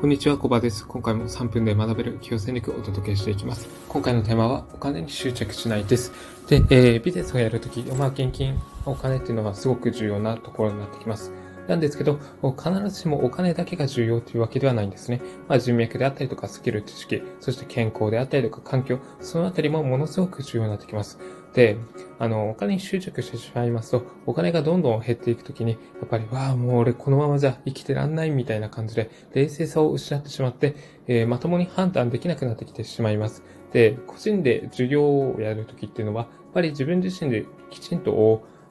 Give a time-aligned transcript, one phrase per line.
[0.00, 0.86] こんにちは、コバです。
[0.86, 3.68] 今回も3分で学べる企業戦略をお届けしていきます。
[3.86, 6.10] 今回のテーマは、お金に執着しないです。
[6.48, 11.30] で、えー、ビジネスをやるとき、まあ、現金、お金っていうのはすごく重要なところになってきます。
[11.68, 12.18] なんですけど、
[12.56, 15.20] 必ずしもお金だけが重要というわけではないんですね。
[15.48, 21.18] まあ、人脈であったりとか、スキル、知識、そして健康であったりとか、環境、そのあたりもものすごく重要になってきます。
[21.54, 21.76] で、
[22.18, 33.42] あの、お金に執着してしまいますと、お金がどんどん減っていくときに、やっぱり、わあ、もう俺このままじゃ生きてらんないみたいな感じで、冷静さを失ってしまって、えー、まともに判断できなくなってきてしまいます。
[33.72, 38.12] で、個人で授業をやるときっていうのは、やっぱり自分自身できちんと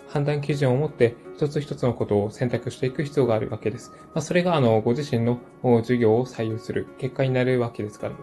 [0.09, 3.91] 判断基準を持って一つ一つのことを選択していく必要があるわけです。
[4.13, 5.40] まあ、それがあのご自身の
[5.81, 8.16] 授業を採用する結果になるわけですから。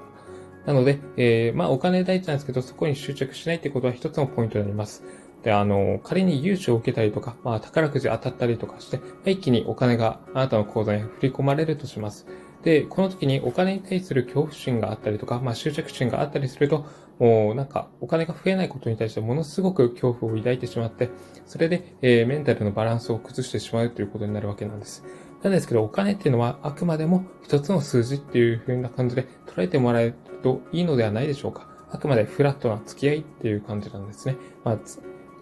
[0.67, 5.05] なので、えー、まあお金大事なんですけど、そこに執着しないってことは一つのポイントになります。
[5.45, 12.27] で、あの、仮に融資を受けたりとか、まあ宝くじ当たったりとかして、一気にお金があなたの口座に振り込まれるとします。
[12.65, 16.85] で、この時にお金に対する恐怖心があったりとか、まあ執着心があったりすると、
[17.19, 21.11] もうなんかお金が増えないことに対してものすごく恐怖を抱いてしまって、
[21.47, 25.05] それで、えー、メンタルのバランスを崩してしまうということになるわけなんです。
[25.43, 31.69] なんですけど、お金っていうのはあくまでも一つの数字っていう風な感じで捉えてもらえるといいのではないでしょうか。
[31.91, 34.37] あくまでフラットな付き合いっていう感じなんですね。
[34.65, 34.79] まあ、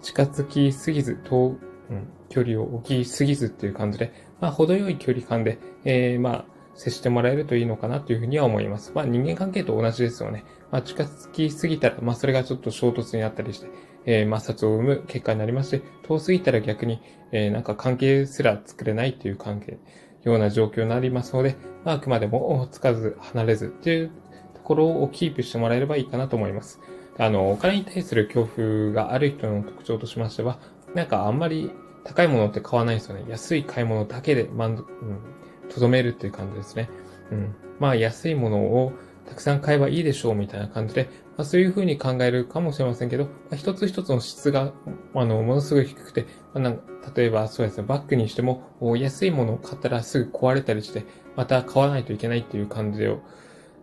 [0.02, 1.56] 近づきすぎず、遠、
[1.91, 8.92] うん、距離を置きすぎずっていう感じで、まあ、程よい距離感で、えー、まあ、接してもらえるといいのかなというふうには思います。
[8.94, 10.44] まあ人間関係と同じですよね。
[10.70, 13.69] まあ近づきすぎたら、まあそれがちょっと衝突になったりして、
[14.06, 17.00] えー、摩擦を生む結果になりまして、遠すぎたら逆に、
[17.33, 19.78] えー、なんか関係すら作れないという関係、
[20.25, 24.11] ような状況になりますので、まああくまでもつかず離れずっていう
[24.55, 26.80] ところをキープしてもらえればいいかなと思います。
[27.19, 30.58] あの、お金に対する恐怖がある人の特徴としましては、
[30.95, 31.70] なんかあんまり
[32.05, 33.25] 高いものって買わないですよね。
[33.28, 35.19] 安い買い物だけで満足、うん、
[35.68, 36.88] とどめるっていう感じですね。
[37.30, 37.54] うん。
[37.78, 38.92] まあ、安いものを
[39.26, 44.72] たくさん買えばいいでしょうみたいな感じで、まあ、そういうふうに考えるかもしれませんけど、まあ、一つ一つの質が、
[45.14, 46.80] あの、ものすごい低くて、まあ、なん
[47.14, 48.62] 例えばそうですね、バッグにしても、
[48.96, 51.05] 安いものを買ったらすぐ壊れたりして、
[51.36, 53.16] また買わないといけないっていう感じで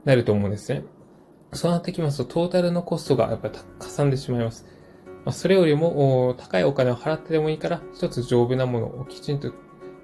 [0.05, 0.83] なると思うんですね。
[1.53, 4.65] そうなってきますと、トータルのコストがやっぱりかさんでしまいます。
[5.25, 9.53] まあ、それよりも、高いお金を払ってでもいいから、一つ丈夫なものをきちんと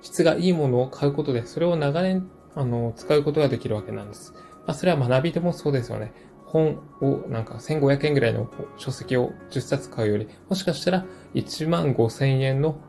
[0.01, 4.33] 質がいいものを買うことで、それを長年、あの、使うことができるわけなんです。
[4.65, 6.13] まあ、それは学びでもそうですよね。
[6.45, 12.79] 本をなんか1500円ぐらいの書籍を10冊買うより、もしかしたら1万5000円の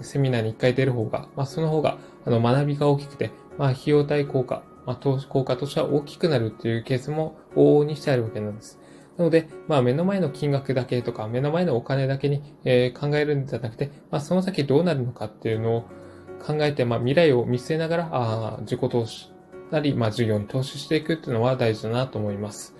[0.00, 8.80] セミナーに1回出る方が、まあ、その方があの学びが大きくて、まあ、費用対効果、まあ、投資効果としては大きくなるっていうケースも往々にしてあるわけなんです。
[9.16, 15.84] なので、まあ目の前の金額だけとか、目の前のお金だけに、えー、考えるんじゃなくて、まあその先どうなるのかっていうのを
[16.46, 19.32] 考えて、まあ、未来を見据えながら、あ自己投資
[19.70, 22.74] なり、まあ、事業に投資していくっていうのは大事だなと思います。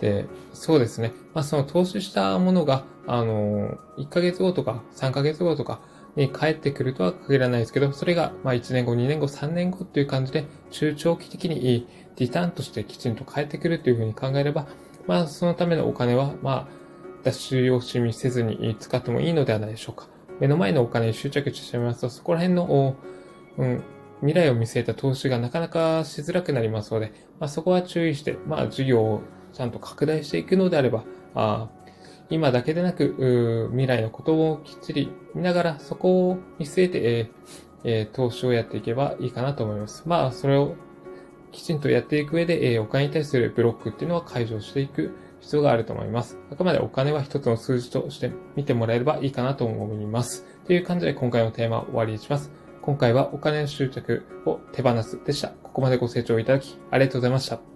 [0.00, 1.12] で、そうですね。
[1.34, 5.80] まあ、その投資したものが、あの、1ヶ月後とか3ヶ月後とか
[6.16, 14.66] に帰ってくるとは限らないですけど、それが、まあ、1年後、2年後、3年後っていう感じで、中長期的にリターンとしてきちんと帰ってくるっていうふうに考えれば、
[15.06, 16.82] まあ、そのためのお金は、まあ、
[17.24, 20.08] 出し惜しみせずに使ってもいいのではないでしょうか。
[20.42, 22.96] 目の前のお金に執着してしまいますと、そこら辺の、
[23.58, 23.82] うん、
[24.22, 29.22] 未来を見据えた投資がなかなかしづらくなりますので、まあ、そこは注意して、まあ、事業を
[29.52, 31.04] ちゃんと拡大していくのであれば、
[31.36, 31.68] あ
[32.28, 37.28] 今だけでなく、未来のことをきっちり見ながら、そこを見据えて、えー
[37.84, 40.02] えー、投資をやっていけばいいかなと思います。
[40.06, 40.74] まあ、それを
[41.52, 46.38] きちんとやっていく上で、えー、お金に対するブロックっていうのは解除していく必要があると思います。
[46.50, 50.46] あくまでお金は一つの数字として見てもらえればいいかなと思います。
[50.66, 52.50] という感じで今回のテーマを終わりにします。
[52.80, 55.48] 今回はお金の執着を手放すでした。
[55.62, 57.71] ここまでご清聴いただきありがとうございました。